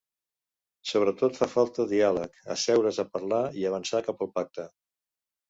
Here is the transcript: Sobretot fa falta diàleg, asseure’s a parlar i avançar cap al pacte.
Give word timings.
Sobretot 0.91 1.37
fa 1.39 1.47
falta 1.51 1.85
diàleg, 1.91 2.41
asseure’s 2.57 2.99
a 3.05 3.07
parlar 3.13 3.43
i 3.61 3.69
avançar 3.73 4.03
cap 4.09 4.27
al 4.27 4.35
pacte. 4.41 4.69